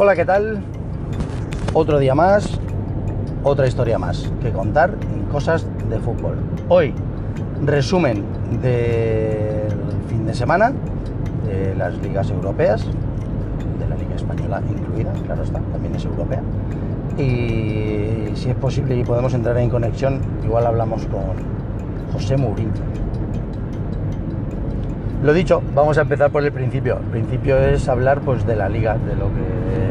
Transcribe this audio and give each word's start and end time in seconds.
Hola, 0.00 0.14
¿qué 0.14 0.24
tal? 0.24 0.60
Otro 1.72 1.98
día 1.98 2.14
más, 2.14 2.60
otra 3.42 3.66
historia 3.66 3.98
más 3.98 4.30
que 4.40 4.52
contar 4.52 4.94
en 5.12 5.24
cosas 5.24 5.66
de 5.90 5.98
fútbol. 5.98 6.36
Hoy, 6.68 6.94
resumen 7.64 8.22
del 8.62 9.72
fin 10.08 10.24
de 10.24 10.34
semana 10.34 10.70
de 11.48 11.74
las 11.74 11.98
ligas 11.98 12.30
europeas, 12.30 12.86
de 12.86 13.88
la 13.88 13.96
Liga 13.96 14.14
Española 14.14 14.62
incluida, 14.70 15.12
claro 15.26 15.42
está, 15.42 15.58
también 15.72 15.96
es 15.96 16.04
europea. 16.04 16.42
Y 17.18 18.36
si 18.36 18.50
es 18.50 18.56
posible 18.56 18.96
y 18.96 19.02
podemos 19.02 19.34
entrar 19.34 19.58
en 19.58 19.68
conexión, 19.68 20.20
igual 20.44 20.64
hablamos 20.64 21.06
con 21.06 21.22
José 22.12 22.36
Mourinho. 22.36 22.70
Lo 25.24 25.32
dicho, 25.32 25.60
vamos 25.74 25.98
a 25.98 26.02
empezar 26.02 26.30
por 26.30 26.44
el 26.44 26.52
principio. 26.52 26.98
El 26.98 27.10
principio 27.10 27.58
es 27.58 27.88
hablar 27.88 28.20
pues 28.20 28.46
de 28.46 28.54
la 28.54 28.68
liga, 28.68 28.96
de 28.96 29.16
lo 29.16 29.26
que 29.26 29.87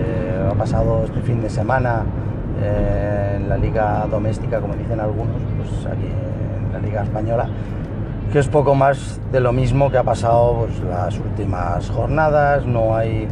ha 0.49 0.55
pasado 0.55 1.03
este 1.05 1.21
fin 1.21 1.41
de 1.41 1.49
semana 1.49 2.03
eh, 2.61 3.33
en 3.37 3.49
la 3.49 3.57
liga 3.57 4.07
doméstica, 4.09 4.59
como 4.59 4.75
dicen 4.75 4.99
algunos, 4.99 5.35
pues 5.57 5.85
aquí 5.85 6.07
en 6.07 6.73
la 6.73 6.79
liga 6.79 7.03
española, 7.03 7.47
que 8.31 8.39
es 8.39 8.47
poco 8.47 8.75
más 8.75 9.19
de 9.31 9.39
lo 9.39 9.53
mismo 9.53 9.91
que 9.91 9.97
ha 9.97 10.03
pasado 10.03 10.65
pues, 10.65 10.79
las 10.81 11.17
últimas 11.19 11.89
jornadas, 11.89 12.65
no 12.65 12.95
hay 12.95 13.27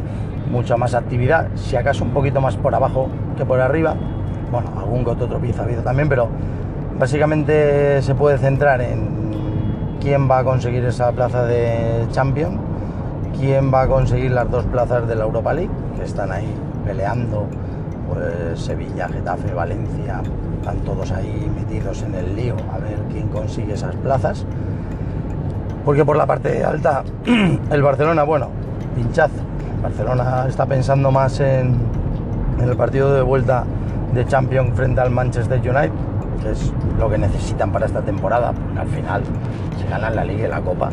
mucha 0.50 0.76
más 0.76 0.94
actividad, 0.94 1.48
si 1.54 1.76
acaso 1.76 2.04
un 2.04 2.10
poquito 2.10 2.40
más 2.40 2.56
por 2.56 2.74
abajo 2.74 3.08
que 3.36 3.44
por 3.44 3.60
arriba. 3.60 3.94
Bueno, 4.52 4.70
algún 4.78 5.06
otro 5.06 5.26
tropiezo 5.26 5.62
ha 5.62 5.64
habido 5.64 5.82
también, 5.82 6.08
pero 6.08 6.28
básicamente 6.98 8.00
se 8.00 8.14
puede 8.14 8.38
centrar 8.38 8.80
en 8.80 9.96
quién 10.00 10.30
va 10.30 10.38
a 10.38 10.44
conseguir 10.44 10.84
esa 10.84 11.10
plaza 11.12 11.44
de 11.44 12.06
Champion, 12.12 12.58
quién 13.38 13.72
va 13.74 13.82
a 13.82 13.88
conseguir 13.88 14.30
las 14.30 14.48
dos 14.50 14.64
plazas 14.66 15.08
de 15.08 15.16
la 15.16 15.24
Europa 15.24 15.52
League, 15.52 15.70
que 15.96 16.04
están 16.04 16.30
ahí 16.30 16.54
peleando, 16.86 17.46
pues 18.08 18.60
Sevilla, 18.60 19.08
Getafe, 19.08 19.52
Valencia, 19.52 20.22
están 20.58 20.78
todos 20.78 21.10
ahí 21.12 21.50
metidos 21.54 22.02
en 22.02 22.14
el 22.14 22.36
lío, 22.36 22.56
a 22.72 22.78
ver 22.78 22.98
quién 23.10 23.28
consigue 23.28 23.74
esas 23.74 23.94
plazas. 23.96 24.46
Porque 25.84 26.04
por 26.04 26.16
la 26.16 26.26
parte 26.26 26.64
alta, 26.64 27.02
el 27.70 27.82
Barcelona, 27.82 28.22
bueno, 28.22 28.48
pinchazo. 28.94 29.34
Barcelona 29.82 30.46
está 30.48 30.66
pensando 30.66 31.10
más 31.10 31.38
en, 31.40 31.76
en 32.58 32.68
el 32.68 32.76
partido 32.76 33.14
de 33.14 33.22
vuelta 33.22 33.64
de 34.14 34.24
Champions 34.26 34.74
frente 34.74 35.00
al 35.00 35.10
Manchester 35.10 35.58
United, 35.60 35.92
que 36.42 36.50
es 36.50 36.72
lo 36.98 37.10
que 37.10 37.18
necesitan 37.18 37.70
para 37.70 37.86
esta 37.86 38.00
temporada, 38.00 38.52
porque 38.52 38.80
al 38.80 38.88
final 38.88 39.22
se 39.78 39.88
ganan 39.88 40.16
la 40.16 40.24
Liga 40.24 40.46
y 40.46 40.50
la 40.50 40.60
Copa, 40.60 40.90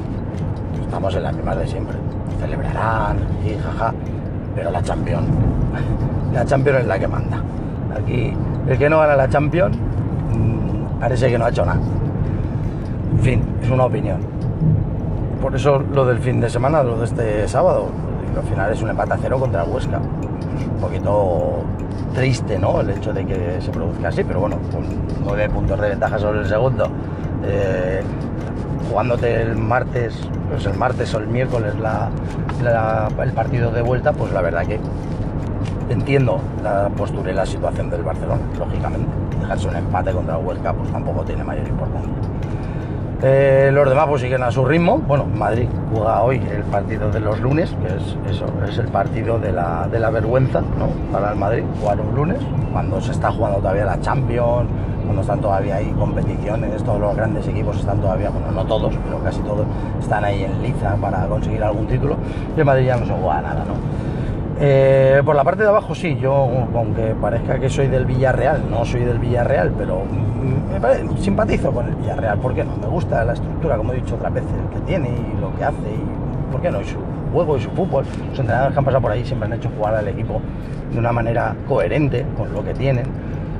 estamos 0.81 1.15
en 1.15 1.23
las 1.23 1.35
mismas 1.35 1.57
de 1.57 1.67
siempre. 1.67 1.97
Celebrarán 2.39 3.17
y 3.45 3.55
jaja, 3.57 3.93
pero 4.55 4.71
la 4.71 4.81
Champions, 4.81 5.25
la 6.33 6.45
Champions 6.45 6.79
es 6.79 6.87
la 6.87 6.99
que 6.99 7.07
manda. 7.07 7.37
Aquí, 7.95 8.33
el 8.67 8.77
que 8.77 8.89
no 8.89 8.99
gana 8.99 9.15
la 9.15 9.29
Champions, 9.29 9.77
mmm, 9.77 10.99
parece 10.99 11.29
que 11.29 11.37
no 11.37 11.45
ha 11.45 11.49
hecho 11.49 11.65
nada. 11.65 11.79
En 13.11 13.19
fin, 13.19 13.43
es 13.61 13.69
una 13.69 13.85
opinión. 13.85 14.17
Por 15.41 15.55
eso 15.55 15.79
lo 15.93 16.05
del 16.05 16.19
fin 16.19 16.39
de 16.39 16.49
semana, 16.49 16.83
lo 16.83 16.97
de 16.97 17.05
este 17.05 17.47
sábado, 17.47 17.87
al 18.35 18.43
final 18.43 18.71
es 18.71 18.81
un 18.81 18.89
empate 18.89 19.13
a 19.13 19.17
cero 19.17 19.39
contra 19.39 19.63
Huesca. 19.63 19.99
Es 20.57 20.67
un 20.67 20.79
poquito 20.79 21.63
triste, 22.13 22.57
¿no? 22.57 22.81
El 22.81 22.91
hecho 22.91 23.13
de 23.13 23.25
que 23.25 23.57
se 23.59 23.71
produzca 23.71 24.07
así, 24.07 24.23
pero 24.23 24.39
bueno, 24.39 24.57
con 24.71 24.83
nueve 25.23 25.49
puntos 25.49 25.79
de 25.79 25.89
ventaja 25.89 26.17
sobre 26.17 26.39
el 26.39 26.47
segundo. 26.47 26.87
Eh, 27.45 28.01
jugándote 28.93 29.41
el 29.41 29.55
martes, 29.55 30.13
pues 30.51 30.67
el 30.67 30.75
martes 30.75 31.11
o 31.15 31.17
el 31.17 31.25
miércoles 31.25 31.73
el 33.23 33.31
partido 33.31 33.71
de 33.71 33.81
vuelta, 33.81 34.13
pues 34.13 34.31
la 34.31 34.41
verdad 34.41 34.67
que 34.67 34.79
entiendo 35.89 36.39
la 36.61 36.89
postura 36.89 37.31
y 37.31 37.33
la 37.33 37.43
situación 37.47 37.89
del 37.89 38.03
Barcelona, 38.03 38.43
lógicamente. 38.59 39.07
Dejarse 39.41 39.67
un 39.67 39.77
empate 39.77 40.11
contra 40.11 40.37
el 40.37 40.45
Huesca, 40.45 40.73
pues 40.73 40.91
tampoco 40.91 41.23
tiene 41.23 41.43
mayor 41.43 41.67
importancia. 41.67 42.11
Eh, 43.21 43.69
los 43.71 43.87
demás 43.87 44.07
pues 44.07 44.21
siguen 44.21 44.43
a 44.43 44.51
su 44.51 44.65
ritmo. 44.65 44.97
Bueno, 44.97 45.25
Madrid 45.25 45.67
juega 45.93 46.21
hoy 46.23 46.41
el 46.51 46.63
partido 46.63 47.09
de 47.09 47.19
los 47.19 47.39
lunes, 47.39 47.75
que 47.81 47.87
es 47.95 48.35
eso, 48.35 48.45
es 48.67 48.77
el 48.77 48.87
partido 48.87 49.39
de 49.39 49.51
la, 49.51 49.87
de 49.89 49.99
la 49.99 50.09
vergüenza 50.09 50.61
¿no? 50.61 50.89
para 51.11 51.31
el 51.31 51.37
Madrid, 51.37 51.63
jugar 51.79 52.01
un 52.01 52.15
lunes, 52.15 52.39
cuando 52.71 52.99
se 52.99 53.11
está 53.11 53.31
jugando 53.31 53.59
todavía 53.59 53.85
la 53.85 53.99
Champions, 54.01 54.67
cuando 55.05 55.21
están 55.21 55.39
todavía 55.39 55.75
ahí 55.75 55.93
competiciones, 55.97 56.83
todos 56.83 56.99
los 56.99 57.15
grandes 57.15 57.47
equipos 57.47 57.77
están 57.77 57.99
todavía, 57.99 58.29
bueno, 58.29 58.51
no 58.51 58.65
todos, 58.65 58.93
pero 59.05 59.19
casi 59.19 59.39
todos 59.41 59.65
están 60.01 60.23
ahí 60.23 60.43
en 60.43 60.61
liza 60.61 60.95
para 60.95 61.25
conseguir 61.27 61.63
algún 61.63 61.87
título, 61.87 62.17
y 62.55 62.59
el 62.59 62.65
Madrid 62.65 62.85
ya 62.87 62.97
no 62.97 63.05
se 63.05 63.13
juega 63.13 63.41
nada, 63.41 63.63
¿no? 63.65 64.02
Eh, 64.65 65.21
por 65.25 65.35
la 65.35 65.43
parte 65.43 65.63
de 65.63 65.67
abajo 65.67 65.93
sí, 65.93 66.17
yo 66.21 66.47
aunque 66.73 67.13
parezca 67.19 67.59
que 67.59 67.67
soy 67.67 67.87
del 67.87 68.05
Villarreal, 68.05 68.61
no 68.71 68.85
soy 68.85 69.01
del 69.01 69.19
Villarreal, 69.19 69.73
pero 69.77 70.03
me 70.05 71.17
simpatizo 71.21 71.73
con 71.73 71.85
el 71.89 71.95
Villarreal, 71.95 72.39
¿por 72.39 72.55
qué 72.55 72.63
no? 72.63 72.77
Me 72.77 72.87
gusta 72.87 73.25
la 73.25 73.33
estructura, 73.33 73.75
como 73.75 73.91
he 73.91 73.97
dicho 73.97 74.15
otras 74.15 74.33
veces, 74.33 74.53
que 74.73 74.79
tiene 74.85 75.09
y 75.09 75.41
lo 75.41 75.53
que 75.57 75.65
hace, 75.65 75.75
y 75.75 76.49
¿por 76.49 76.61
qué 76.61 76.71
no? 76.71 76.79
Y 76.79 76.85
su 76.85 76.97
juego 77.33 77.57
y 77.57 77.59
su 77.59 77.71
fútbol. 77.71 78.05
Los 78.29 78.39
entrenadores 78.39 78.73
que 78.73 78.79
han 78.79 78.85
pasado 78.85 79.01
por 79.01 79.11
ahí 79.11 79.25
siempre 79.25 79.47
han 79.47 79.53
hecho 79.53 79.69
jugar 79.75 79.95
al 79.95 80.07
equipo 80.07 80.39
de 80.93 80.97
una 80.97 81.11
manera 81.11 81.53
coherente 81.67 82.25
con 82.37 82.53
lo 82.53 82.63
que 82.63 82.73
tienen. 82.73 83.03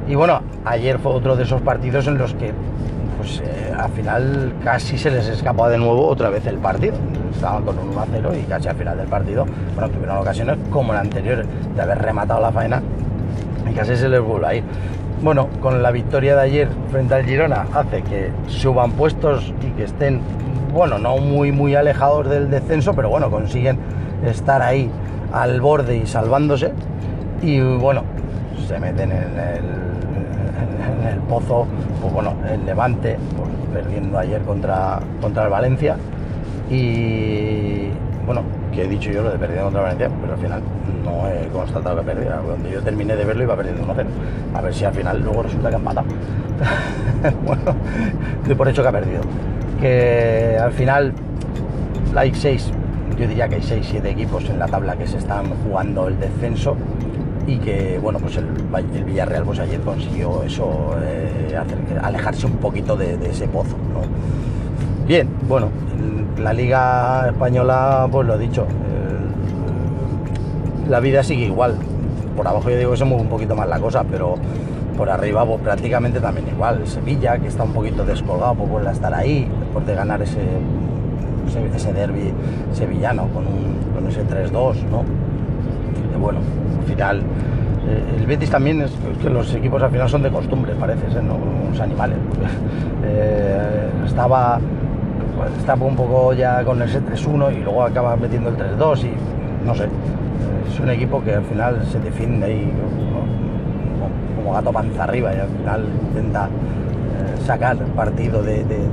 Y 0.07 0.15
bueno, 0.15 0.39
ayer 0.63 0.99
fue 0.99 1.11
otro 1.11 1.35
de 1.35 1.43
esos 1.43 1.61
partidos 1.63 2.07
en 2.07 2.17
los 2.17 2.33
que 2.33 2.53
pues 3.17 3.41
eh, 3.41 3.73
al 3.77 3.89
final 3.91 4.53
casi 4.63 4.97
se 4.97 5.11
les 5.11 5.27
escapó 5.27 5.67
de 5.67 5.77
nuevo 5.77 6.07
otra 6.07 6.29
vez 6.29 6.45
el 6.47 6.59
partido. 6.59 6.95
Estaban 7.33 7.63
con 7.63 7.77
un 7.77 7.93
1-0 7.93 8.41
y 8.41 8.43
casi 8.43 8.69
al 8.69 8.75
final 8.75 8.97
del 8.97 9.07
partido, 9.07 9.45
bueno, 9.75 9.89
tuvieron 9.89 10.17
ocasiones 10.17 10.57
como 10.73 10.91
la 10.91 10.99
anterior 10.99 11.45
de 11.45 11.81
haber 11.81 11.99
rematado 11.99 12.41
la 12.41 12.51
faena 12.51 12.81
y 13.69 13.73
casi 13.73 13.95
se 13.95 14.09
les 14.09 14.21
vuelve 14.21 14.47
a 14.47 14.55
ir. 14.55 14.63
Bueno, 15.21 15.47
con 15.61 15.81
la 15.81 15.91
victoria 15.91 16.35
de 16.35 16.41
ayer 16.41 16.67
frente 16.91 17.13
al 17.13 17.23
Girona 17.23 17.65
hace 17.73 18.01
que 18.01 18.31
suban 18.47 18.91
puestos 18.91 19.53
y 19.61 19.67
que 19.71 19.85
estén, 19.85 20.19
bueno, 20.73 20.99
no 20.99 21.17
muy 21.17 21.53
muy 21.53 21.75
alejados 21.75 22.29
del 22.29 22.49
descenso, 22.49 22.93
pero 22.93 23.09
bueno, 23.09 23.31
consiguen 23.31 23.77
estar 24.25 24.61
ahí 24.61 24.91
al 25.31 25.61
borde 25.61 25.95
y 25.95 26.05
salvándose. 26.05 26.73
Y 27.41 27.61
bueno, 27.61 28.03
se 28.67 28.79
meten 28.79 29.11
en 29.11 29.17
el, 29.17 29.65
en 31.01 31.07
el 31.13 31.19
pozo, 31.29 31.67
pues 32.01 32.13
bueno, 32.13 32.33
el 32.51 32.65
Levante, 32.65 33.17
pues 33.37 33.49
perdiendo 33.73 34.17
ayer 34.19 34.41
contra, 34.41 34.99
contra 35.21 35.45
el 35.45 35.49
Valencia. 35.49 35.95
Y 36.69 37.89
bueno, 38.25 38.41
que 38.73 38.83
he 38.83 38.87
dicho 38.87 39.11
yo 39.11 39.23
lo 39.23 39.31
de 39.31 39.37
perdiendo 39.37 39.65
contra 39.65 39.81
Valencia, 39.81 40.09
pero 40.21 40.33
al 40.33 40.39
final 40.39 40.61
no 41.03 41.27
he 41.27 41.47
constatado 41.49 41.97
que 41.97 42.03
perdiera. 42.03 42.37
Cuando 42.37 42.69
yo 42.69 42.81
terminé 42.81 43.15
de 43.15 43.25
verlo 43.25 43.43
iba 43.43 43.55
perdiendo 43.55 43.83
1-0. 43.85 44.05
A 44.55 44.61
ver 44.61 44.73
si 44.73 44.85
al 44.85 44.93
final 44.93 45.21
luego 45.21 45.43
resulta 45.43 45.69
que 45.69 45.75
empata. 45.75 46.03
bueno, 47.45 47.75
doy 48.45 48.55
por 48.55 48.67
hecho 48.67 48.81
que 48.81 48.87
ha 48.87 48.91
perdido. 48.91 49.21
Que 49.79 50.57
al 50.59 50.71
final 50.71 51.13
hay 52.15 52.33
6, 52.33 52.71
yo 53.17 53.27
diría 53.27 53.47
que 53.47 53.55
hay 53.55 53.61
6-7 53.61 54.05
equipos 54.05 54.49
en 54.49 54.59
la 54.59 54.67
tabla 54.67 54.95
que 54.95 55.07
se 55.07 55.17
están 55.17 55.45
jugando 55.63 56.07
el 56.07 56.19
descenso 56.19 56.75
y 57.47 57.57
que 57.57 57.99
bueno 58.01 58.19
pues 58.19 58.37
el, 58.37 58.47
el, 58.95 59.03
Villarreal 59.03 59.43
pues 59.43 59.59
ayer 59.59 59.81
consiguió 59.81 60.43
eso 60.43 60.95
eh, 61.03 61.59
alejarse 62.01 62.45
un 62.45 62.53
poquito 62.53 62.95
de, 62.95 63.15
ese 63.29 63.47
pozo 63.47 63.75
bien 65.05 65.27
bueno 65.47 65.67
la 66.39 66.53
liga 66.53 67.27
española 67.29 68.07
pues 68.11 68.27
lo 68.27 68.35
he 68.35 68.39
dicho 68.39 68.63
eh, 68.63 69.19
la 70.89 70.99
vida 70.99 71.23
sigue 71.23 71.45
igual 71.45 71.75
por 72.35 72.47
abajo 72.47 72.69
yo 72.69 72.77
digo 72.77 72.91
que 72.91 72.97
se 72.97 73.05
mueve 73.05 73.23
un 73.23 73.29
poquito 73.29 73.55
más 73.55 73.67
la 73.67 73.79
cosa 73.79 74.03
pero 74.03 74.35
por 74.97 75.09
arriba 75.09 75.45
pues 75.45 75.61
prácticamente 75.61 76.19
también 76.19 76.47
igual 76.47 76.87
Sevilla 76.87 77.37
que 77.37 77.47
está 77.47 77.63
un 77.63 77.73
poquito 77.73 78.05
descolgado 78.05 78.55
pues 78.55 78.69
vuelve 78.69 78.89
a 78.89 78.93
estar 78.93 79.13
ahí 79.13 79.49
después 79.59 79.85
de 79.85 79.95
ganar 79.95 80.21
ese 80.21 80.41
ese, 81.75 81.93
derby 81.93 82.33
sevillano 82.73 83.27
con, 83.27 83.45
un, 83.45 83.77
con 83.93 84.07
ese 84.07 84.25
3-2 84.25 84.83
no 84.89 85.03
bueno 86.19 86.39
al 86.79 86.85
final 86.85 87.23
eh, 87.87 88.15
el 88.17 88.25
Betis 88.25 88.49
también 88.49 88.81
es 88.81 88.91
que 89.21 89.29
los 89.29 89.53
equipos 89.53 89.81
al 89.81 89.91
final 89.91 90.09
son 90.09 90.23
de 90.23 90.29
costumbre, 90.29 90.73
parece 90.79 91.11
ser, 91.11 91.23
¿no? 91.23 91.35
Unos 91.35 91.79
animales. 91.79 92.17
Eh, 93.05 93.89
estaba, 94.05 94.61
pues, 95.37 95.81
un 95.81 95.95
poco 95.95 96.33
ya 96.33 96.63
con 96.63 96.81
ese 96.81 97.01
3-1 97.01 97.57
y 97.57 97.63
luego 97.63 97.83
acaba 97.83 98.15
metiendo 98.15 98.49
el 98.49 98.57
3-2 98.57 99.03
y 99.05 99.65
no 99.65 99.73
sé. 99.75 99.87
Es 100.71 100.79
un 100.79 100.89
equipo 100.89 101.23
que 101.23 101.35
al 101.35 101.43
final 101.43 101.85
se 101.91 101.99
defiende 101.99 102.45
ahí 102.45 102.71
como, 104.35 104.53
gato 104.53 104.71
panza 104.71 105.05
arriba 105.05 105.33
y 105.33 105.39
al 105.39 105.47
final 105.47 105.85
intenta 106.09 106.45
eh, 106.45 107.41
sacar 107.45 107.77
partido 107.77 108.43
de, 108.43 108.63
de, 108.63 108.83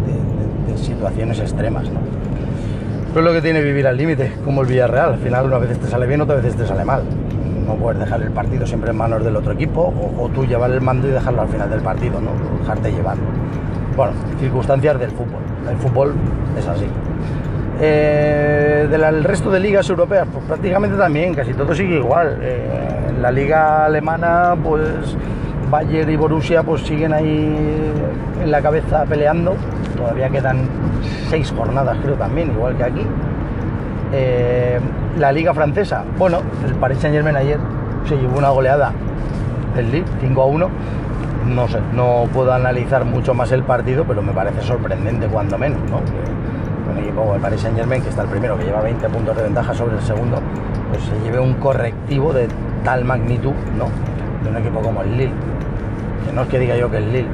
situaciones 0.77 1.39
extremas, 1.41 1.85
¿no? 1.91 1.99
Es 3.15 3.25
lo 3.25 3.33
que 3.33 3.43
tiene 3.43 3.61
vivir 3.61 3.87
al 3.87 3.97
límite, 3.97 4.33
como 4.45 4.63
el 4.63 4.69
Villarreal. 4.69 5.15
Al 5.15 5.19
final, 5.19 5.47
una 5.47 5.59
vez 5.59 5.79
te 5.79 5.89
sale 5.89 6.07
bien, 6.07 6.21
otras 6.21 6.43
veces 6.43 6.57
te 6.57 6.67
sale 6.67 6.85
mal 6.85 7.03
no 7.71 7.77
puedes 7.77 8.01
dejar 8.01 8.21
el 8.23 8.31
partido 8.31 8.67
siempre 8.67 8.91
en 8.91 8.97
manos 8.97 9.23
del 9.25 9.37
otro 9.37 9.53
equipo 9.53 9.83
o, 9.83 10.25
o, 10.25 10.29
tú 10.31 10.45
llevar 10.45 10.73
el 10.73 10.81
mando 10.81 11.07
y 11.07 11.13
dejarlo 11.13 11.43
al 11.43 11.49
final 11.49 11.71
del 11.71 11.81
partido, 11.81 12.21
¿no? 12.21 12.31
Dejarte 12.59 12.91
llevar. 12.91 13.17
Bueno, 13.97 14.13
circunstancias 14.41 14.99
del 14.99 15.11
fútbol. 15.11 15.50
El 15.69 15.77
fútbol 15.77 16.15
es 16.59 16.67
así. 16.67 16.87
Eh, 17.81 18.89
del 18.91 19.25
resto 19.25 19.51
de 19.51 19.61
ligas 19.61 19.89
europeas, 19.89 20.27
pues 20.33 20.45
prácticamente 20.45 20.97
también, 20.97 21.35
casi 21.35 21.55
todo 21.55 21.75
sigue 21.75 21.97
igual. 21.97 22.39
en 22.43 23.23
la 23.23 23.31
liga 23.31 23.87
alemana, 23.87 24.55
pues 24.63 25.17
Bayern 25.71 26.11
y 26.11 26.17
Borussia 26.17 26.63
pues 26.63 26.83
siguen 26.83 27.13
ahí 27.13 27.93
en 28.43 28.51
la 28.51 28.61
cabeza 28.61 29.05
peleando. 29.05 29.55
Todavía 29.97 30.29
quedan 30.29 30.69
seis 31.29 31.53
jornadas, 31.57 31.97
creo 32.03 32.15
también, 32.15 32.51
igual 32.51 32.77
que 32.77 32.85
aquí. 32.85 33.07
Eh, 34.13 34.81
la 35.19 35.31
liga 35.31 35.55
francesa, 35.55 36.05
bueno, 36.19 36.41
el 36.67 36.75
Paris 36.75 36.99
Saint 36.99 37.15
Germain 37.15 37.37
ayer 37.37 37.59
se 38.09 38.17
llevó 38.17 38.39
una 38.39 38.49
goleada 38.51 38.93
del 39.77 39.93
Lille, 39.93 40.07
5 40.21 40.43
a 40.43 40.47
1. 40.47 40.69
No 41.47 41.67
sé, 41.69 41.81
no 41.93 42.27
puedo 42.33 42.53
analizar 42.53 43.05
mucho 43.05 43.35
más 43.35 43.51
el 43.53 43.63
partido, 43.63 44.05
pero 44.05 44.23
me 44.23 44.33
parece 44.33 44.63
sorprendente 44.63 45.27
cuando 45.27 45.59
menos, 45.59 45.81
¿no? 45.91 46.01
Un 46.93 46.99
equipo 46.99 47.23
como 47.23 47.35
el 47.35 47.41
Paris 47.41 47.61
Saint 47.61 47.77
Germain, 47.77 48.03
que 48.03 48.09
está 48.09 48.23
el 48.23 48.29
primero, 48.29 48.59
que 48.59 48.65
lleva 48.65 48.81
20 48.81 49.09
puntos 49.09 49.37
de 49.37 49.43
ventaja 49.45 49.75
sobre 49.75 49.97
el 49.97 50.03
segundo, 50.03 50.39
pues 50.91 51.03
se 51.03 51.19
lleve 51.21 51.41
un 51.41 51.55
correctivo 51.55 52.33
de 52.33 52.49
tal 52.85 53.05
magnitud, 53.05 53.53
¿no? 53.77 53.87
De 54.45 54.51
un 54.51 54.57
equipo 54.57 54.81
como 54.81 55.03
el 55.03 55.17
Lille, 55.17 55.33
que 56.27 56.33
no 56.33 56.43
es 56.43 56.49
que 56.49 56.59
diga 56.59 56.77
yo 56.77 56.91
que 56.91 56.99
el 56.99 57.13
Lille 57.13 57.29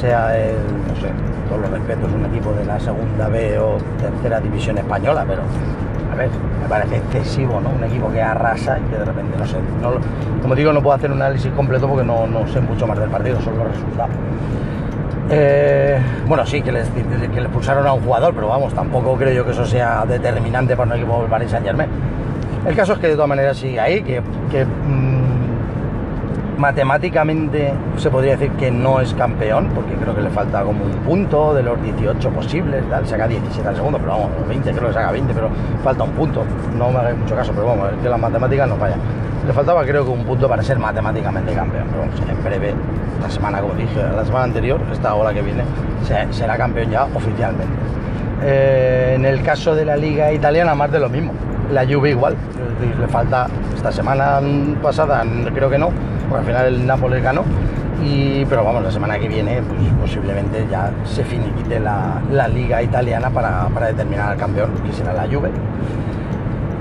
sea 0.00 0.36
el, 0.36 0.56
no 0.88 0.94
sé, 1.00 1.08
todos 1.48 1.60
los 1.62 1.70
respetos, 1.70 2.10
un 2.12 2.26
equipo 2.26 2.52
de 2.52 2.64
la 2.64 2.80
segunda 2.80 3.28
B 3.28 3.58
o 3.58 3.76
tercera 4.00 4.40
división 4.40 4.78
española, 4.78 5.24
pero 5.26 5.42
me 6.14 6.68
parece 6.68 6.96
excesivo, 6.96 7.60
¿no? 7.60 7.70
Un 7.70 7.84
equipo 7.84 8.10
que 8.10 8.22
arrasa 8.22 8.78
y 8.78 8.90
que 8.90 8.98
de 8.98 9.04
repente, 9.04 9.36
no 9.38 9.46
sé, 9.46 9.56
como 10.42 10.54
digo, 10.54 10.72
no 10.72 10.82
puedo 10.82 10.96
hacer 10.96 11.10
un 11.10 11.20
análisis 11.20 11.52
completo 11.52 11.88
porque 11.88 12.04
no, 12.04 12.26
sé 12.52 12.60
mucho 12.60 12.86
más 12.86 12.98
del 12.98 13.10
partido, 13.10 13.40
son 13.40 13.58
los 13.58 13.68
resultados. 13.68 14.14
Eh, 15.30 15.98
bueno, 16.26 16.44
sí, 16.44 16.60
que 16.60 16.70
les, 16.70 16.88
que 16.90 17.40
le 17.40 17.48
pulsaron 17.48 17.86
a 17.86 17.92
un 17.92 18.02
jugador, 18.02 18.34
pero 18.34 18.48
vamos, 18.48 18.74
tampoco 18.74 19.16
creo 19.16 19.32
yo 19.32 19.44
que 19.44 19.52
eso 19.52 19.64
sea 19.64 20.04
determinante 20.06 20.76
para 20.76 20.90
un 20.90 20.98
equipo 20.98 21.20
del 21.20 21.30
Paris 21.30 21.50
Saint 21.50 21.66
Germain. 21.66 21.88
El 22.66 22.74
caso 22.74 22.94
es 22.94 22.98
que 22.98 23.08
de 23.08 23.14
todas 23.14 23.28
maneras 23.28 23.58
sigue 23.58 23.78
ahí, 23.78 24.02
que, 24.02 24.20
mm, 24.20 25.13
matemáticamente 26.58 27.72
se 27.96 28.10
podría 28.10 28.36
decir 28.36 28.50
que 28.52 28.70
no 28.70 29.00
es 29.00 29.12
campeón, 29.14 29.70
porque 29.74 29.94
creo 29.94 30.14
que 30.14 30.22
le 30.22 30.30
falta 30.30 30.62
como 30.62 30.84
un 30.84 30.92
punto 31.04 31.54
de 31.54 31.62
los 31.62 31.82
18 31.82 32.30
posibles, 32.30 32.84
saca 33.04 33.26
17 33.26 33.68
al 33.68 33.76
segundo, 33.76 33.98
pero 33.98 34.12
vamos, 34.12 34.30
20 34.48 34.72
creo 34.72 34.88
que 34.88 34.94
saca 34.94 35.10
20, 35.10 35.34
pero 35.34 35.48
falta 35.82 36.04
un 36.04 36.10
punto, 36.10 36.44
no 36.78 36.90
me 36.90 36.98
hagáis 36.98 37.18
mucho 37.18 37.34
caso, 37.34 37.52
pero 37.52 37.66
vamos, 37.66 37.92
es 37.92 37.98
que 37.98 38.08
las 38.08 38.20
matemáticas 38.20 38.68
no 38.68 38.76
fallan. 38.76 39.00
Le 39.46 39.52
faltaba 39.52 39.84
creo 39.84 40.04
que 40.04 40.10
un 40.10 40.24
punto 40.24 40.48
para 40.48 40.62
ser 40.62 40.78
matemáticamente 40.78 41.52
campeón, 41.52 41.86
pero 41.90 42.02
vamos, 42.02 42.20
en 42.28 42.44
breve, 42.44 42.74
la 43.20 43.30
semana, 43.30 43.60
como 43.60 43.74
dije, 43.74 44.02
la 44.02 44.24
semana 44.24 44.44
anterior, 44.44 44.80
esta 44.92 45.14
hora 45.14 45.34
que 45.34 45.42
viene, 45.42 45.64
será 46.30 46.56
campeón 46.56 46.90
ya 46.90 47.04
oficialmente. 47.04 47.74
Eh, 48.42 49.14
en 49.16 49.24
el 49.24 49.42
caso 49.42 49.74
de 49.74 49.84
la 49.84 49.96
liga 49.96 50.32
italiana, 50.32 50.74
más 50.74 50.90
de 50.90 51.00
lo 51.00 51.08
mismo. 51.08 51.32
La 51.72 51.86
Juve 51.86 52.10
igual, 52.10 52.36
le 53.00 53.08
falta 53.08 53.46
esta 53.74 53.90
semana 53.90 54.40
pasada, 54.82 55.24
creo 55.54 55.70
que 55.70 55.78
no, 55.78 55.90
porque 56.28 56.40
al 56.40 56.46
final 56.46 56.66
el 56.66 56.86
Nápoles 56.86 57.22
ganó. 57.22 57.42
Y, 58.04 58.44
pero 58.46 58.64
vamos, 58.64 58.82
la 58.82 58.90
semana 58.90 59.18
que 59.18 59.28
viene 59.28 59.62
pues, 59.62 59.80
posiblemente 60.00 60.66
ya 60.70 60.90
se 61.04 61.24
finiquite 61.24 61.80
la, 61.80 62.20
la 62.30 62.48
liga 62.48 62.82
italiana 62.82 63.30
para, 63.30 63.68
para, 63.68 63.86
determinar 63.86 64.32
al 64.32 64.36
campeón, 64.36 64.70
que 64.84 64.92
será 64.92 65.12
la 65.12 65.22
Juve. 65.22 65.50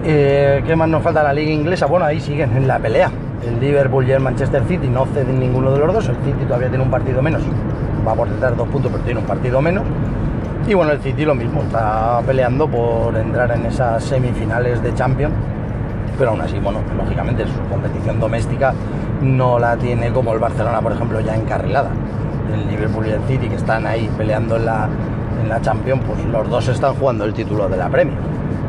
Eh, 0.03 0.61
¿Qué 0.65 0.75
más 0.75 0.89
nos 0.89 1.01
falta? 1.01 1.23
La 1.23 1.31
liga 1.33 1.51
inglesa, 1.51 1.85
bueno, 1.85 2.05
ahí 2.05 2.19
siguen 2.19 2.57
en 2.57 2.67
la 2.67 2.79
pelea. 2.79 3.09
El 3.45 3.59
Liverpool 3.59 4.05
y 4.07 4.11
el 4.11 4.19
Manchester 4.19 4.63
City 4.67 4.87
no 4.87 5.05
ceden 5.05 5.39
ninguno 5.39 5.71
de 5.71 5.79
los 5.79 5.93
dos, 5.93 6.09
el 6.09 6.15
City 6.17 6.45
todavía 6.45 6.69
tiene 6.69 6.83
un 6.83 6.89
partido 6.89 7.21
menos, 7.21 7.41
va 8.07 8.13
por 8.15 8.29
detrás 8.29 8.55
dos 8.55 8.67
puntos, 8.69 8.91
pero 8.91 9.03
tiene 9.03 9.19
un 9.19 9.25
partido 9.25 9.61
menos. 9.61 9.83
Y 10.67 10.73
bueno, 10.73 10.93
el 10.93 11.01
City 11.01 11.25
lo 11.25 11.35
mismo, 11.35 11.61
está 11.61 12.21
peleando 12.25 12.67
por 12.67 13.15
entrar 13.17 13.51
en 13.51 13.65
esas 13.65 14.03
semifinales 14.03 14.81
de 14.81 14.93
Champions, 14.93 15.33
pero 16.17 16.31
aún 16.31 16.41
así, 16.41 16.57
bueno, 16.59 16.79
lógicamente 16.97 17.45
su 17.45 17.59
competición 17.69 18.19
doméstica 18.19 18.73
no 19.23 19.57
la 19.57 19.77
tiene 19.77 20.11
como 20.11 20.33
el 20.33 20.39
Barcelona, 20.39 20.81
por 20.81 20.91
ejemplo, 20.91 21.19
ya 21.21 21.35
encarrilada. 21.35 21.89
El 22.53 22.67
Liverpool 22.67 23.07
y 23.07 23.11
el 23.11 23.21
City, 23.23 23.47
que 23.47 23.55
están 23.55 23.87
ahí 23.87 24.09
peleando 24.17 24.57
en 24.57 24.65
la, 24.65 24.89
Champions, 25.61 26.01
pues 26.07 26.25
los 26.25 26.49
dos 26.49 26.67
están 26.67 26.95
jugando 26.95 27.25
el 27.25 27.33
título 27.33 27.69
de 27.69 27.77
la 27.77 27.89
Premier. 27.89 28.17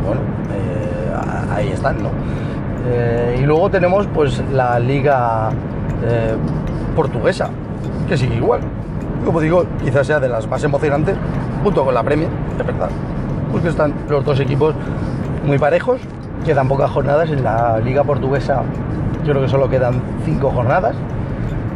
Bueno, 0.05 0.21
eh, 0.53 1.55
ahí 1.55 1.69
están, 1.69 2.03
¿no? 2.03 2.11
Eh, 2.87 3.39
y 3.41 3.43
luego 3.43 3.71
tenemos 3.71 4.07
pues 4.09 4.43
la 4.53 4.79
liga 4.79 5.49
eh, 6.05 6.35
portuguesa, 6.95 7.49
que 8.09 8.17
sigue 8.17 8.37
igual. 8.37 8.61
Como 9.25 9.41
digo, 9.41 9.65
quizás 9.83 10.07
sea 10.07 10.21
de 10.21 10.29
las 10.29 10.47
más 10.47 10.63
emocionantes, 10.63 11.17
junto 11.63 11.85
con 11.85 11.95
la 11.95 12.03
Premier, 12.03 12.29
de 12.59 12.63
verdad. 12.65 12.91
Porque 13.51 13.69
están 13.69 13.95
los 14.09 14.25
dos 14.25 14.39
equipos 14.41 14.75
muy 15.47 15.59
parejos, 15.59 16.01
quedan 16.45 16.69
pocas 16.69 16.91
jornadas 16.91 17.31
en 17.31 17.43
la 17.43 17.79
liga 17.79 18.05
portuguesa 18.05 18.63
yo 19.25 19.31
creo 19.33 19.43
que 19.43 19.49
solo 19.49 19.69
quedan 19.69 20.01
5 20.25 20.51
jornadas, 20.51 20.95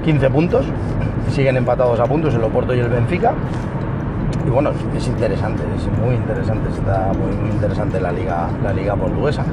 15 0.04 0.30
puntos, 0.30 0.66
siguen 1.32 1.56
empatados 1.56 1.98
a 1.98 2.04
puntos 2.04 2.34
el 2.34 2.42
Oporto 2.42 2.74
y 2.74 2.80
el 2.80 2.88
Benfica. 2.88 3.32
Y 4.48 4.50
bueno, 4.50 4.70
es 4.96 5.06
interesante, 5.06 5.62
es 5.76 5.86
muy 6.02 6.14
interesante, 6.14 6.70
está 6.70 7.12
muy, 7.12 7.50
interesante 7.50 8.00
la 8.00 8.10
liga, 8.10 8.48
la 8.64 8.72
liga 8.72 8.96
portuguesa. 8.96 9.44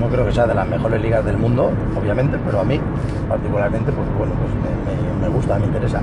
No 0.00 0.06
creo 0.06 0.24
que 0.24 0.32
sea 0.32 0.46
de 0.46 0.54
las 0.54 0.66
mejores 0.66 1.02
ligas 1.02 1.22
del 1.22 1.36
mundo, 1.36 1.70
obviamente, 1.94 2.38
pero 2.46 2.60
a 2.60 2.64
mí 2.64 2.80
particularmente, 3.28 3.92
pues 3.92 4.08
bueno, 4.16 4.32
pues 4.40 5.20
me, 5.20 5.28
gusta, 5.28 5.58
me 5.58 5.66
interesa. 5.66 6.00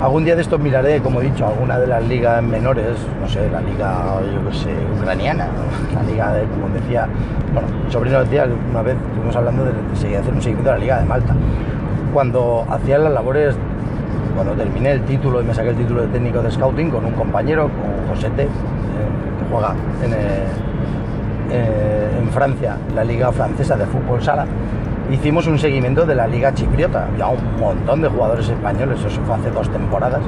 Algún 0.00 0.24
día 0.24 0.34
de 0.34 0.40
estos 0.40 0.58
miraré, 0.58 1.02
como 1.02 1.20
he 1.20 1.24
dicho, 1.24 1.46
alguna 1.46 1.78
de 1.78 1.86
las 1.86 2.02
ligas 2.08 2.42
menores, 2.42 2.96
no 3.20 3.28
sé, 3.28 3.50
la 3.50 3.60
liga, 3.60 4.22
yo 4.22 4.48
que 4.48 4.56
sé, 4.56 4.74
ucraniana, 4.98 5.48
la 5.94 6.02
liga 6.02 6.32
de, 6.32 6.44
como 6.44 6.70
decía, 6.70 7.06
bueno, 7.52 7.68
mi 7.84 7.92
sobrino 7.92 8.20
decía 8.20 8.48
una 8.70 8.80
vez, 8.80 8.96
estuvimos 8.96 9.36
hablando 9.36 9.66
de, 9.66 9.72
seguir 9.96 10.16
hacer 10.16 10.32
un 10.32 10.40
seguimiento 10.40 10.70
de 10.70 10.78
la 10.78 10.82
liga 10.82 10.98
de 10.98 11.04
Malta. 11.04 11.34
Cuando 12.14 12.64
hacía 12.70 12.96
las 12.96 13.12
labores, 13.12 13.54
cuando 14.34 14.54
terminé 14.54 14.92
el 14.92 15.02
título 15.02 15.40
y 15.40 15.44
me 15.44 15.54
saqué 15.54 15.70
el 15.70 15.76
título 15.76 16.02
de 16.02 16.08
técnico 16.08 16.42
de 16.42 16.50
scouting 16.50 16.90
con 16.90 17.04
un 17.04 17.12
compañero, 17.12 17.68
con 17.68 18.14
Josete, 18.14 18.44
eh, 18.44 18.48
que 18.48 19.50
juega 19.50 19.74
en, 20.04 20.12
eh, 20.12 20.16
eh, 21.50 22.18
en 22.20 22.28
Francia, 22.30 22.76
la 22.94 23.04
liga 23.04 23.30
francesa 23.32 23.76
de 23.76 23.86
fútbol 23.86 24.22
sala, 24.22 24.46
hicimos 25.12 25.46
un 25.46 25.58
seguimiento 25.58 26.06
de 26.06 26.14
la 26.14 26.26
Liga 26.26 26.54
Chipriota. 26.54 27.06
Había 27.06 27.26
un 27.28 27.60
montón 27.60 28.00
de 28.00 28.08
jugadores 28.08 28.48
españoles, 28.48 28.98
eso 29.04 29.20
fue 29.22 29.34
hace 29.34 29.50
dos 29.50 29.68
temporadas. 29.70 30.20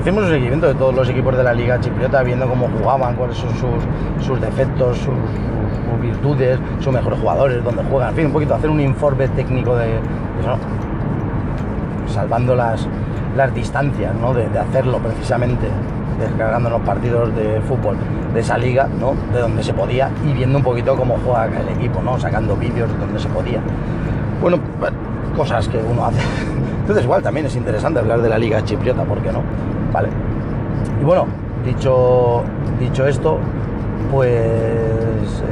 Hicimos 0.00 0.24
un 0.24 0.30
seguimiento 0.30 0.66
de 0.66 0.74
todos 0.74 0.94
los 0.94 1.08
equipos 1.08 1.36
de 1.36 1.44
la 1.44 1.54
Liga 1.54 1.80
Chipriota, 1.80 2.22
viendo 2.22 2.48
cómo 2.48 2.68
jugaban, 2.78 3.14
cuáles 3.14 3.36
son 3.36 3.50
sus, 4.20 4.40
defectos, 4.40 4.98
sus, 4.98 5.14
virtudes, 6.02 6.58
sus 6.80 6.92
mejores 6.92 7.18
jugadores, 7.20 7.64
dónde 7.64 7.82
juegan, 7.84 8.10
en 8.10 8.16
fin, 8.16 8.26
un 8.26 8.32
poquito 8.32 8.54
hacer 8.54 8.68
un 8.68 8.80
informe 8.80 9.28
técnico 9.28 9.76
de, 9.76 9.94
eso, 9.94 10.58
salvando 12.08 12.54
las, 12.54 12.86
las 13.36 13.54
distancias 13.54 14.14
¿no? 14.14 14.32
de, 14.34 14.46
hacerlo 14.58 14.98
precisamente, 14.98 15.66
descargando 16.18 16.70
los 16.70 16.80
partidos 16.82 17.34
de 17.34 17.60
fútbol 17.62 17.96
de 18.32 18.40
esa 18.40 18.56
liga, 18.58 18.88
¿no? 19.00 19.14
de 19.32 19.40
donde 19.40 19.62
se 19.62 19.74
podía, 19.74 20.10
y 20.24 20.32
viendo 20.32 20.58
un 20.58 20.64
poquito 20.64 20.96
cómo 20.96 21.18
juega 21.24 21.46
el 21.46 21.68
equipo, 21.76 22.02
¿no? 22.02 22.18
sacando 22.18 22.56
vídeos 22.56 22.90
de 22.92 22.98
donde 22.98 23.18
se 23.18 23.28
podía. 23.28 23.60
Bueno, 24.40 24.58
cosas 25.36 25.68
que 25.68 25.78
uno 25.78 26.06
hace. 26.06 26.20
Entonces 26.80 27.04
igual 27.04 27.22
también 27.22 27.46
es 27.46 27.56
interesante 27.56 27.98
hablar 27.98 28.20
de 28.20 28.28
la 28.28 28.38
liga 28.38 28.62
chipriota, 28.62 29.04
¿por 29.04 29.18
qué 29.18 29.32
no? 29.32 29.42
Vale. 29.92 30.08
Y 31.00 31.04
bueno, 31.04 31.26
dicho, 31.64 32.42
dicho 32.78 33.06
esto, 33.06 33.38
pues 34.10 35.42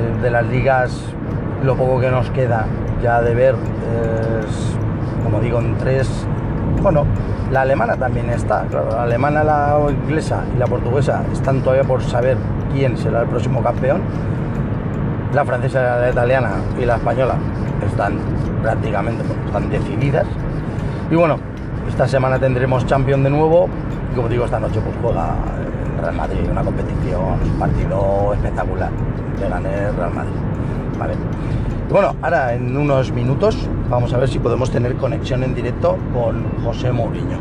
eh, 0.00 0.22
de 0.22 0.30
las 0.30 0.46
ligas 0.46 0.98
lo 1.62 1.76
poco 1.76 2.00
que 2.00 2.10
nos 2.10 2.30
queda 2.30 2.66
ya 3.02 3.20
de 3.20 3.34
ver 3.34 3.54
es, 3.54 4.77
como 5.24 5.40
digo, 5.40 5.58
en 5.58 5.76
tres, 5.78 6.08
bueno, 6.82 7.04
la 7.50 7.62
alemana 7.62 7.96
también 7.96 8.30
está, 8.30 8.64
claro, 8.70 8.90
la 8.90 9.02
alemana, 9.02 9.44
la 9.44 9.78
inglesa 9.90 10.44
y 10.54 10.58
la 10.58 10.66
portuguesa 10.66 11.22
están 11.32 11.62
todavía 11.62 11.84
por 11.84 12.02
saber 12.02 12.36
quién 12.72 12.96
será 12.96 13.22
el 13.22 13.28
próximo 13.28 13.62
campeón 13.62 14.02
la 15.34 15.44
francesa, 15.44 15.98
la 15.98 16.10
italiana 16.10 16.50
y 16.80 16.84
la 16.84 16.96
española 16.96 17.34
están 17.86 18.18
prácticamente 18.62 19.24
están 19.46 19.68
decididas. 19.70 20.26
Y 21.10 21.14
bueno, 21.14 21.38
esta 21.88 22.08
semana 22.08 22.38
tendremos 22.38 22.86
Champion 22.86 23.22
de 23.22 23.30
nuevo. 23.30 23.68
Y 24.12 24.16
como 24.16 24.28
digo, 24.28 24.44
esta 24.44 24.58
noche 24.58 24.80
pues 24.80 24.94
juega 25.02 25.34
el 25.96 26.02
Real 26.02 26.14
Madrid, 26.14 26.40
una 26.50 26.62
competición, 26.62 27.40
un 27.44 27.58
partido 27.58 28.32
espectacular 28.34 28.90
de 29.38 29.48
ganar 29.48 29.94
Real 29.96 30.14
Madrid. 30.14 30.32
Vale. 30.98 31.14
Bueno, 31.90 32.14
ahora 32.20 32.52
en 32.52 32.76
unos 32.76 33.12
minutos 33.12 33.56
vamos 33.88 34.12
a 34.12 34.18
ver 34.18 34.28
si 34.28 34.38
podemos 34.38 34.70
tener 34.70 34.96
conexión 34.96 35.42
en 35.42 35.54
directo 35.54 35.96
con 36.12 36.44
José 36.62 36.92
Mourinho. 36.92 37.38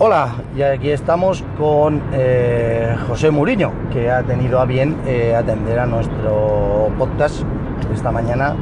Hola, 0.00 0.34
y 0.56 0.62
aquí 0.62 0.90
estamos 0.90 1.44
con 1.56 2.02
eh, 2.12 2.96
José 3.08 3.30
Muriño, 3.30 3.70
que 3.92 4.10
ha 4.10 4.24
tenido 4.24 4.58
a 4.58 4.64
bien 4.64 4.96
eh, 5.06 5.36
atender 5.36 5.78
a 5.78 5.86
nuestro 5.86 6.90
podcast 6.98 7.44
esta 7.94 8.10
mañana 8.10 8.56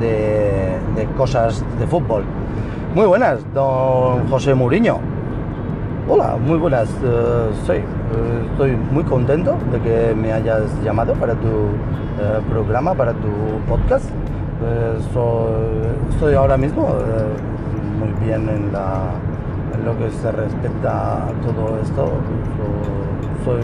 de, 0.00 1.06
cosas 1.16 1.64
de 1.78 1.86
fútbol. 1.86 2.24
Muy 2.96 3.06
buenas, 3.06 3.40
don 3.54 4.28
José 4.28 4.54
Muriño. 4.54 4.98
Hola, 6.08 6.36
muy 6.36 6.58
buenas. 6.58 6.88
Eh, 7.04 7.50
sí, 7.66 7.72
eh, 7.72 7.84
estoy 8.50 8.76
muy 8.90 9.04
contento 9.04 9.56
de 9.70 9.80
que 9.80 10.14
me 10.14 10.32
hayas 10.32 10.62
llamado 10.82 11.14
para 11.14 11.34
tu 11.34 11.46
eh, 11.46 12.40
programa, 12.48 12.94
para 12.94 13.12
tu 13.12 13.28
podcast. 13.68 14.10
estoy 16.10 16.34
ahora 16.34 16.56
mismo 16.56 16.88
muy 17.98 18.26
bien 18.26 18.48
en, 18.48 18.72
lo 18.72 19.96
que 19.98 20.10
se 20.10 20.32
respecta 20.32 21.24
a 21.24 21.32
todo 21.44 21.78
esto. 21.82 22.12
soy 23.44 23.60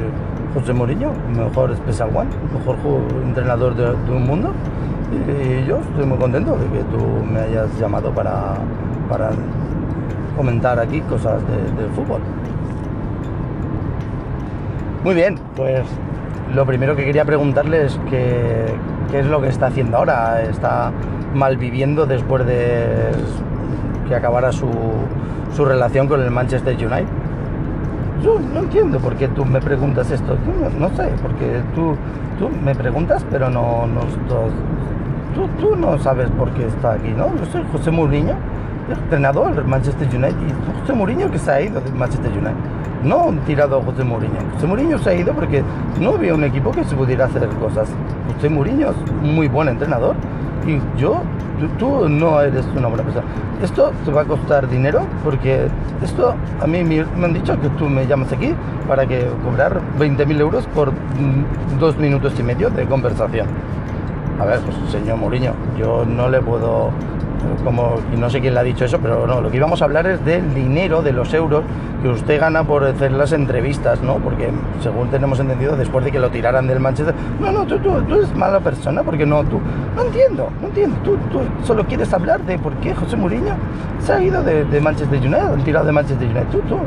José 0.54 0.72
Mourinho, 0.72 1.12
mejor 1.34 1.74
Special 1.76 2.10
One, 2.14 2.30
mejor 2.52 2.76
entrenador 3.24 3.74
de, 3.74 4.12
un 4.12 4.26
mundo. 4.26 4.52
Y, 5.12 5.66
yo 5.66 5.78
estoy 5.78 6.06
muy 6.06 6.18
contento 6.18 6.56
de 6.56 6.66
que 6.66 6.84
tú 6.84 7.02
me 7.30 7.40
hayas 7.40 7.68
llamado 7.78 8.10
para, 8.12 8.54
para 9.08 9.30
comentar 10.36 10.78
aquí 10.78 11.00
cosas 11.00 11.40
de, 11.42 11.86
fútbol. 11.94 12.20
Muy 15.02 15.14
bien, 15.14 15.38
pues 15.56 15.84
lo 16.54 16.66
primero 16.66 16.94
que 16.94 17.04
quería 17.04 17.24
preguntarle 17.24 17.86
es 17.86 17.98
qué, 18.10 18.66
es 19.12 19.26
lo 19.26 19.40
que 19.40 19.48
está 19.48 19.66
haciendo 19.66 19.96
ahora. 19.96 20.42
¿Está 20.42 20.92
malviviendo 21.34 22.06
después 22.06 22.46
de 22.46 22.86
que 24.08 24.14
acabara 24.14 24.52
su, 24.52 24.68
su 25.54 25.64
relación 25.64 26.06
con 26.08 26.22
el 26.22 26.30
Manchester 26.30 26.74
United? 26.74 27.06
Yo 28.22 28.38
no 28.40 28.60
entiendo 28.60 28.98
por 28.98 29.14
qué 29.16 29.28
tú 29.28 29.44
me 29.44 29.60
preguntas 29.60 30.10
esto. 30.10 30.36
no, 30.78 30.88
sé, 30.90 31.10
porque 31.22 31.62
tú, 31.74 31.94
tú 32.38 32.48
me 32.64 32.74
preguntas, 32.74 33.24
pero 33.30 33.50
no, 33.50 33.86
no 33.86 34.00
tú, 35.34 35.48
tú 35.60 35.76
no 35.76 35.98
sabes 35.98 36.30
por 36.30 36.50
qué 36.50 36.66
está 36.66 36.94
aquí, 36.94 37.10
¿no? 37.10 37.28
Yo 37.36 37.44
soy 37.52 37.62
José 37.70 37.90
Mourinho 37.90 38.34
entrenador 38.90 39.54
del 39.54 39.64
Manchester 39.64 40.08
United. 40.08 40.36
Y 40.36 40.80
José 40.80 40.92
Mourinho 40.92 41.30
que 41.30 41.38
se 41.38 41.50
ha 41.50 41.60
ido 41.60 41.80
del 41.80 41.94
Manchester 41.94 42.30
United. 42.30 42.54
No 43.04 43.28
han 43.28 43.38
tirado 43.40 43.78
a 43.78 43.82
José 43.82 44.04
Mourinho. 44.04 44.38
José 44.54 44.66
Mourinho 44.66 44.98
se 44.98 45.10
ha 45.10 45.14
ido 45.14 45.32
porque 45.32 45.62
no 46.00 46.10
había 46.10 46.34
un 46.34 46.44
equipo 46.44 46.70
que 46.70 46.84
se 46.84 46.94
pudiera 46.96 47.26
hacer 47.26 47.48
cosas. 47.60 47.88
José 48.34 48.48
Mourinho 48.48 48.90
es 48.90 48.96
un 49.22 49.34
muy 49.34 49.48
buen 49.48 49.68
entrenador. 49.68 50.16
Y 50.66 50.80
yo, 50.98 51.22
tú, 51.78 52.08
no 52.08 52.40
eres 52.40 52.66
una 52.76 52.88
buena 52.88 53.04
persona. 53.04 53.24
Esto 53.62 53.92
te 54.04 54.10
va 54.10 54.22
a 54.22 54.24
costar 54.24 54.68
dinero 54.68 55.02
porque 55.22 55.68
esto 56.02 56.34
a 56.60 56.66
mí 56.66 56.82
me, 56.82 57.00
han 57.00 57.32
dicho 57.32 57.58
que 57.60 57.68
tú 57.70 57.88
me 57.88 58.06
llamas 58.06 58.32
aquí 58.32 58.52
para 58.88 59.06
que 59.06 59.28
cobrar 59.44 59.80
20.000 59.98 60.40
euros 60.40 60.66
por 60.74 60.90
mm, 60.90 61.78
dos 61.78 61.96
minutos 61.98 62.34
y 62.38 62.42
medio 62.42 62.68
de 62.70 62.84
conversación. 62.86 63.46
A 64.40 64.44
ver, 64.44 64.60
pues 64.60 64.76
señor 64.90 65.16
Mourinho, 65.18 65.52
yo 65.78 66.04
no 66.04 66.28
le 66.28 66.40
puedo 66.42 66.90
como, 67.64 67.96
no 68.16 68.30
sé 68.30 68.40
quién 68.40 68.54
le 68.54 68.60
ha 68.60 68.62
dicho 68.62 68.84
eso, 68.84 68.98
pero 69.00 69.26
no, 69.26 69.40
lo 69.40 69.50
que 69.50 69.56
íbamos 69.56 69.82
a 69.82 69.84
hablar 69.84 70.06
es 70.06 70.24
del 70.24 70.54
dinero, 70.54 71.02
de 71.02 71.12
los 71.12 71.32
euros 71.34 71.64
que 72.02 72.08
usted 72.08 72.40
gana 72.40 72.64
por 72.64 72.84
hacer 72.84 73.12
las 73.12 73.32
entrevistas, 73.32 74.02
¿no? 74.02 74.16
Porque 74.16 74.50
según 74.82 75.08
tenemos 75.08 75.40
entendido, 75.40 75.76
después 75.76 76.04
de 76.04 76.12
que 76.12 76.18
lo 76.18 76.30
tiraran 76.30 76.66
del 76.66 76.80
Manchester, 76.80 77.14
no, 77.40 77.50
no, 77.52 77.66
tú, 77.66 77.78
tú, 77.78 78.14
eres 78.14 78.34
mala 78.34 78.60
persona, 78.60 79.02
porque 79.02 79.26
no, 79.26 79.42
tú, 79.44 79.60
no 79.94 80.02
entiendo, 80.02 80.48
no 80.60 80.68
entiendo, 80.68 80.96
tú, 81.04 81.16
tú 81.30 81.40
solo 81.64 81.84
quieres 81.84 82.12
hablar 82.12 82.40
de 82.42 82.58
por 82.58 82.74
qué 82.74 82.94
José 82.94 83.16
Mourinho 83.16 83.54
se 84.00 84.12
ha 84.12 84.22
ido 84.22 84.42
de, 84.42 84.80
Manchester 84.80 85.18
United, 85.18 85.52
han 85.52 85.64
tirado 85.64 85.86
de 85.86 85.92
Manchester 85.92 86.28
United, 86.28 86.48
tú, 86.50 86.60
tú, 86.68 86.78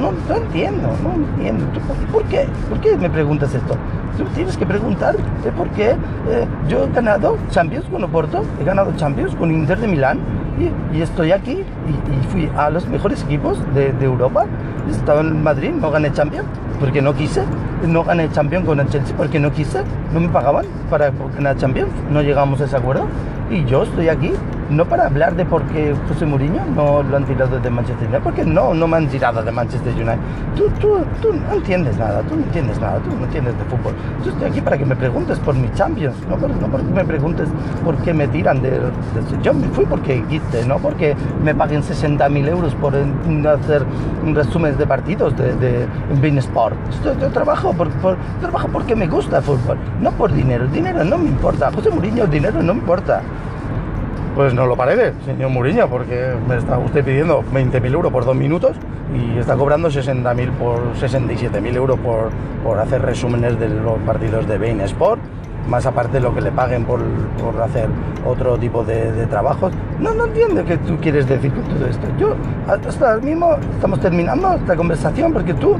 no, 0.00 0.12
no, 0.12 0.36
entiendo, 0.36 0.88
no 1.02 1.14
entiendo, 1.14 1.64
¿por 2.12 2.22
qué? 2.24 2.46
¿Por 2.68 2.80
qué 2.80 2.96
me 2.96 3.10
preguntas 3.10 3.54
esto? 3.54 3.76
Tú 4.20 4.26
tienes 4.34 4.54
que 4.58 4.66
preguntar 4.66 5.16
por 5.56 5.70
qué 5.70 5.92
eh, 5.92 6.46
yo 6.68 6.84
he 6.84 6.90
ganado 6.92 7.38
Champions 7.48 7.86
con 7.86 8.04
Oporto, 8.04 8.44
he 8.60 8.64
ganado 8.64 8.92
Champions 8.96 9.34
con 9.34 9.50
Inter 9.50 9.78
de 9.78 9.88
Milán 9.88 10.18
y, 10.92 11.00
estoy 11.00 11.32
aquí 11.32 11.52
y, 11.62 12.26
fui 12.28 12.50
a 12.54 12.68
los 12.68 12.86
mejores 12.86 13.22
equipos 13.22 13.58
de, 13.74 13.94
Europa. 14.04 14.44
Estaba 14.90 15.22
en 15.22 15.42
Madrid, 15.42 15.70
no 15.70 15.90
gané 15.90 16.12
Champions 16.12 16.46
porque 16.78 17.00
no 17.00 17.14
quise, 17.14 17.44
no 17.86 18.04
gané 18.04 18.30
Champions 18.30 18.66
con 18.66 18.78
el 18.78 18.90
Chelsea 18.90 19.16
porque 19.16 19.40
no 19.40 19.52
quise, 19.52 19.84
no 20.12 20.20
me 20.20 20.28
pagaban 20.28 20.66
para 20.90 21.10
ganar 21.34 21.56
Champions, 21.56 21.90
no 22.10 22.20
llegamos 22.20 22.60
a 22.60 22.66
ese 22.66 22.76
acuerdo 22.76 23.06
y 23.50 23.64
yo 23.64 23.84
estoy 23.84 24.10
aquí 24.10 24.32
no 24.70 24.84
para 24.86 25.06
hablar 25.06 25.34
de 25.34 25.44
por 25.44 25.62
qué 25.64 25.94
José 26.08 26.26
Mourinho 26.26 26.64
no 26.74 27.02
lo 27.02 27.16
han 27.16 27.24
tirado 27.24 27.58
de 27.58 27.70
Manchester 27.70 28.08
United, 28.08 28.22
porque 28.22 28.44
no, 28.44 28.72
no 28.72 28.86
me 28.86 28.96
han 28.96 29.08
tirado 29.08 29.42
de 29.42 29.50
Manchester 29.50 29.92
United. 29.94 30.18
Tú, 30.56 30.68
tú, 30.80 30.98
tú 31.20 31.32
no 31.32 31.54
entiendes 31.54 31.98
nada, 31.98 32.22
tú 32.22 32.36
no 32.36 32.42
entiendes 32.42 32.80
nada, 32.80 32.98
tú 33.00 33.10
no 33.16 33.24
entiendes 33.24 33.56
de 33.58 33.64
fútbol. 33.64 33.94
Yo 34.24 34.30
estoy 34.30 34.48
aquí 34.48 34.60
para 34.60 34.78
que 34.78 34.86
me 34.86 34.96
preguntes 34.96 35.38
por 35.40 35.54
mi 35.54 35.70
Champions, 35.74 36.16
no, 36.28 36.36
por, 36.36 36.50
no 36.50 36.66
porque 36.68 36.86
me 36.86 37.04
preguntes 37.04 37.48
por 37.84 37.96
qué 37.98 38.14
me 38.14 38.28
tiran 38.28 38.62
de, 38.62 38.80
Yo 39.42 39.52
me 39.54 39.68
fui 39.68 39.84
porque 39.86 40.22
quise, 40.28 40.64
no 40.66 40.78
porque 40.78 41.16
me 41.42 41.54
paguen 41.54 41.82
60.000 41.82 42.48
euros 42.48 42.74
por 42.76 42.94
hacer 42.94 43.82
resúmenes 44.32 44.78
de 44.78 44.86
partidos 44.86 45.36
de, 45.36 45.54
de 45.56 45.86
Bein 46.20 46.38
Sport. 46.38 46.76
Yo, 47.04 47.28
trabajo, 47.30 47.72
por, 47.72 47.88
trabajo 48.40 48.68
porque 48.72 48.94
me 48.94 49.06
gusta 49.06 49.38
el 49.38 49.42
fútbol, 49.42 49.78
no 50.00 50.12
por 50.12 50.32
dinero. 50.32 50.64
El 50.64 50.72
dinero 50.72 51.04
no 51.04 51.18
me 51.18 51.28
importa. 51.28 51.70
José 51.72 51.90
Mourinho, 51.90 52.24
el 52.24 52.30
dinero 52.30 52.62
no 52.62 52.74
me 52.74 52.80
importa. 52.80 53.22
Pues 54.34 54.54
no 54.54 54.66
lo 54.66 54.76
parece, 54.76 55.12
señor 55.24 55.50
Muriña, 55.50 55.88
porque 55.88 56.34
me 56.48 56.56
está 56.56 56.78
usted 56.78 57.04
pidiendo 57.04 57.42
20.000 57.52 57.92
euros 57.92 58.12
por 58.12 58.24
dos 58.24 58.36
minutos 58.36 58.76
y 59.12 59.38
está 59.38 59.56
cobrando 59.56 59.88
60.000 59.88 60.50
por 60.52 60.94
67.000 60.94 61.74
euros 61.74 61.98
por, 61.98 62.30
por 62.62 62.78
hacer 62.78 63.02
resúmenes 63.02 63.58
de 63.58 63.68
los 63.68 63.98
partidos 64.00 64.46
de 64.46 64.56
Bein 64.56 64.80
Sport 64.82 65.20
más 65.68 65.86
aparte 65.86 66.14
de 66.14 66.20
lo 66.20 66.34
que 66.34 66.40
le 66.40 66.50
paguen 66.50 66.84
por, 66.84 67.00
hacer 67.62 67.88
otro 68.26 68.58
tipo 68.58 68.84
de, 68.84 69.26
trabajos. 69.26 69.72
No, 69.98 70.14
no 70.14 70.26
entiendo 70.26 70.64
qué 70.64 70.76
tú 70.78 70.96
quieres 71.00 71.28
decir 71.28 71.52
con 71.52 71.62
todo 71.64 71.86
esto. 71.86 72.06
Yo, 72.18 72.34
hasta 72.66 73.12
ahora 73.12 73.22
mismo 73.22 73.56
estamos 73.74 74.00
terminando 74.00 74.54
esta 74.54 74.76
conversación 74.76 75.32
porque 75.32 75.54
tú, 75.54 75.76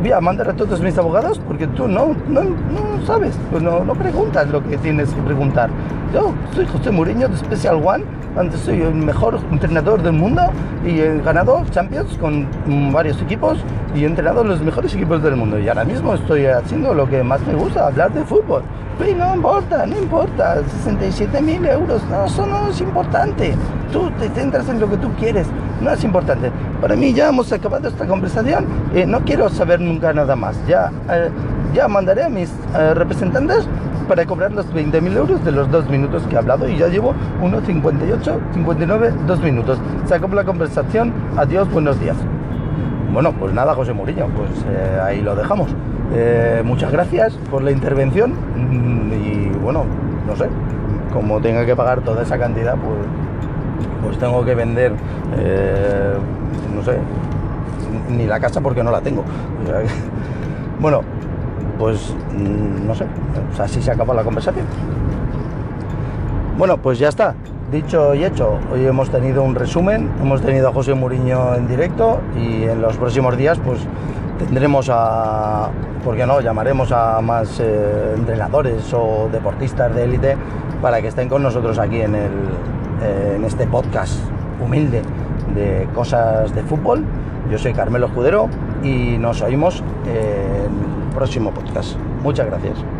voy 0.00 0.12
a 0.12 0.20
mandar 0.20 0.50
a 0.50 0.52
todos 0.52 0.80
mis 0.80 0.96
abogados 0.98 1.40
porque 1.46 1.66
tú 1.68 1.88
no, 1.88 2.14
no, 2.28 2.42
no 2.42 3.06
sabes, 3.06 3.38
pues 3.50 3.62
no, 3.62 3.84
no 3.84 3.94
preguntas 3.94 4.48
lo 4.48 4.62
que 4.62 4.76
tienes 4.78 5.12
que 5.12 5.22
preguntar. 5.22 5.70
Yo 6.12 6.32
soy 6.54 6.66
José 6.66 6.90
Mourinho 6.90 7.28
de 7.28 7.36
Special 7.36 7.80
One, 7.84 8.04
antes 8.36 8.60
soy 8.60 8.80
el 8.80 8.94
mejor 8.94 9.38
entrenador 9.50 10.02
del 10.02 10.12
mundo 10.12 10.42
y 10.84 11.00
he 11.00 11.18
ganado 11.22 11.64
Champions 11.70 12.16
con 12.18 12.46
varios 12.92 13.20
equipos 13.22 13.58
y 13.94 14.04
he 14.04 14.06
entrenado 14.06 14.44
los 14.44 14.60
mejores 14.60 14.94
equipos 14.94 15.22
del 15.22 15.36
mundo. 15.36 15.58
Y 15.58 15.68
ahora 15.68 15.84
mismo 15.84 16.14
estoy 16.14 16.46
haciendo 16.46 16.94
lo 16.94 17.08
que 17.08 17.22
más 17.22 17.40
me 17.46 17.54
gusta, 17.54 17.86
hablar 17.86 18.12
de 18.12 18.24
fútbol. 18.24 18.62
Pero 18.98 19.16
no 19.16 19.34
importa, 19.34 19.86
no 19.86 19.96
importa, 19.96 20.62
67 20.82 21.40
mil 21.40 21.64
euros, 21.64 22.02
no, 22.10 22.26
eso 22.26 22.46
no 22.46 22.68
es 22.68 22.80
importante. 22.80 23.54
Tú 23.90 24.10
te 24.18 24.28
centras 24.28 24.68
en 24.68 24.78
lo 24.78 24.90
que 24.90 24.98
tú 24.98 25.10
quieres, 25.18 25.46
no 25.80 25.90
es 25.90 26.04
importante. 26.04 26.52
Para 26.82 26.96
mí 26.96 27.14
ya 27.14 27.30
hemos 27.30 27.50
acabado 27.50 27.88
esta 27.88 28.06
conversación, 28.06 28.66
eh, 28.94 29.06
no 29.06 29.20
quiero 29.20 29.48
saber 29.48 29.80
nunca 29.80 30.12
nada 30.12 30.36
más. 30.36 30.54
Ya, 30.66 30.92
eh, 31.10 31.30
ya 31.72 31.88
mandaré 31.88 32.24
a 32.24 32.28
mis 32.28 32.50
eh, 32.76 32.92
representantes 32.94 33.66
para 34.10 34.26
cobrar 34.26 34.50
los 34.50 34.72
20 34.72 35.00
mil 35.02 35.16
euros 35.16 35.44
de 35.44 35.52
los 35.52 35.70
dos 35.70 35.88
minutos 35.88 36.24
que 36.28 36.34
he 36.34 36.38
hablado 36.38 36.68
y 36.68 36.76
ya 36.76 36.88
llevo 36.88 37.14
1.58, 37.42 38.40
59, 38.54 39.14
dos 39.24 39.40
minutos. 39.40 39.78
Se 40.06 40.18
la 40.18 40.44
conversación, 40.44 41.12
adiós, 41.36 41.70
buenos 41.70 42.00
días. 42.00 42.16
Bueno, 43.12 43.32
pues 43.32 43.54
nada, 43.54 43.72
José 43.72 43.92
Murillo, 43.92 44.26
pues 44.36 44.50
ahí 45.00 45.20
lo 45.20 45.36
dejamos. 45.36 45.70
Eh, 46.12 46.60
muchas 46.64 46.90
gracias 46.90 47.34
por 47.52 47.62
la 47.62 47.70
intervención 47.70 48.32
mm, 48.32 49.12
y 49.12 49.48
bueno, 49.62 49.84
no 50.26 50.34
sé, 50.34 50.48
como 51.12 51.40
tenga 51.40 51.64
que 51.64 51.76
pagar 51.76 52.00
toda 52.00 52.24
esa 52.24 52.36
cantidad, 52.36 52.74
pues, 52.74 53.06
pues 54.02 54.18
tengo 54.18 54.44
que 54.44 54.56
vender, 54.56 54.92
eh, 55.38 56.14
no 56.74 56.82
sé, 56.82 56.98
ni 58.10 58.26
la 58.26 58.40
casa 58.40 58.60
porque 58.60 58.82
no 58.82 58.90
la 58.90 59.02
tengo. 59.02 59.22
bueno, 60.80 61.02
pues 61.80 62.14
mm, 62.36 62.86
no 62.86 62.94
sé, 62.94 63.06
así 63.58 63.82
se 63.82 63.90
acaba 63.90 64.14
la 64.14 64.22
conversación. 64.22 64.66
Bueno, 66.58 66.76
pues 66.76 66.98
ya 66.98 67.08
está. 67.08 67.34
Dicho 67.72 68.14
y 68.14 68.24
hecho, 68.24 68.58
hoy 68.72 68.84
hemos 68.84 69.10
tenido 69.10 69.42
un 69.42 69.54
resumen, 69.54 70.10
hemos 70.20 70.42
tenido 70.42 70.68
a 70.68 70.72
José 70.72 70.92
Muriño 70.92 71.54
en 71.54 71.66
directo 71.66 72.20
y 72.36 72.64
en 72.64 72.82
los 72.82 72.98
próximos 72.98 73.36
días 73.36 73.58
pues 73.64 73.80
tendremos 74.38 74.90
a, 74.92 75.70
¿por 76.04 76.16
qué 76.16 76.26
no? 76.26 76.40
Llamaremos 76.40 76.92
a 76.92 77.20
más 77.22 77.58
eh, 77.60 78.14
entrenadores 78.14 78.92
o 78.92 79.30
deportistas 79.32 79.94
de 79.94 80.04
élite 80.04 80.36
para 80.82 81.00
que 81.00 81.08
estén 81.08 81.30
con 81.30 81.42
nosotros 81.42 81.78
aquí 81.78 82.02
en, 82.02 82.14
el, 82.14 82.32
eh, 83.02 83.34
en 83.36 83.44
este 83.44 83.66
podcast 83.66 84.20
humilde 84.62 85.00
de 85.54 85.88
cosas 85.94 86.54
de 86.54 86.62
fútbol. 86.62 87.04
Yo 87.50 87.56
soy 87.56 87.72
Carmelo 87.72 88.06
Escudero 88.06 88.48
y 88.82 89.16
nos 89.16 89.40
oímos 89.40 89.82
en 90.06 90.99
próximo 91.10 91.52
podcast. 91.52 91.96
Muchas 92.22 92.46
gracias. 92.46 92.99